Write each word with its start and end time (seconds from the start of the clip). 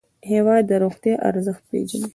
هېواد 0.31 0.63
د 0.67 0.71
روغتیا 0.83 1.15
ارزښت 1.29 1.63
پېژني. 1.69 2.07